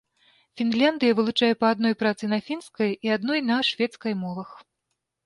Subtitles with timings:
[0.59, 4.57] Фінляндыя вылучае па адной працы на фінскай і адной на шведскай мовах.